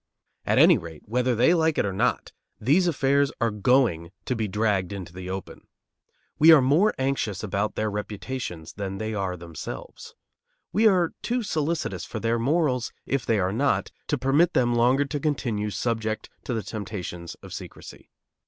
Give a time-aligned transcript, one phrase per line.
[0.47, 4.47] At any rate, whether they like it or not, these affairs are going to be
[4.47, 5.67] dragged into the open.
[6.39, 10.15] We are more anxious about their reputations than they are themselves.
[10.73, 15.05] We are too solicitous for their morals, if they are not, to permit them longer
[15.05, 18.09] to continue subject to the temptations of secrecy.